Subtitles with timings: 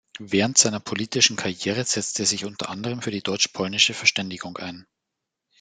[0.17, 4.87] Während seiner politischen Karriere setzte er sich unter anderem für die deutsch-polnische Verständigung ein.